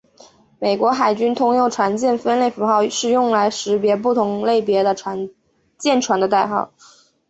[0.57, 4.95] 美国海军通用舰船分类符号是用来识别不同类别的
[5.77, 6.73] 舰船的代号。